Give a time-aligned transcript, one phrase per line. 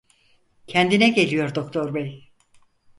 [0.67, 2.31] Kendine geliyor doktor bey.